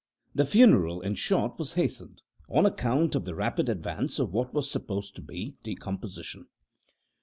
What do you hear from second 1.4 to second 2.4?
was hastened,